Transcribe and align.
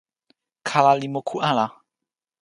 kala 0.67 0.91
li 0.99 1.07
moku 1.13 1.35
ala. 1.49 1.65